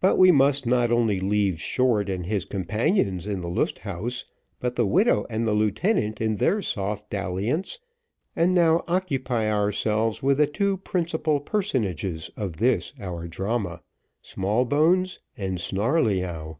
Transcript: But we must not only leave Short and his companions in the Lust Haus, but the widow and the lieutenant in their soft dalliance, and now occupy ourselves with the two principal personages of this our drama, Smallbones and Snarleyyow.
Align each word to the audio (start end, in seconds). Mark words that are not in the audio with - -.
But 0.00 0.18
we 0.18 0.32
must 0.32 0.66
not 0.66 0.90
only 0.90 1.20
leave 1.20 1.60
Short 1.60 2.10
and 2.10 2.26
his 2.26 2.44
companions 2.44 3.24
in 3.28 3.40
the 3.40 3.48
Lust 3.48 3.78
Haus, 3.78 4.24
but 4.58 4.74
the 4.74 4.84
widow 4.84 5.26
and 5.30 5.46
the 5.46 5.52
lieutenant 5.52 6.20
in 6.20 6.34
their 6.38 6.60
soft 6.60 7.08
dalliance, 7.08 7.78
and 8.34 8.52
now 8.52 8.82
occupy 8.88 9.48
ourselves 9.48 10.24
with 10.24 10.38
the 10.38 10.48
two 10.48 10.78
principal 10.78 11.38
personages 11.38 12.32
of 12.36 12.54
this 12.56 12.92
our 12.98 13.28
drama, 13.28 13.80
Smallbones 14.22 15.20
and 15.36 15.60
Snarleyyow. 15.60 16.58